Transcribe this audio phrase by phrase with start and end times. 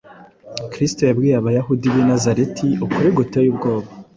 [0.71, 3.87] Kristo yabwiye Abayahudi b’i Nazareti ukuri guteye ubwoba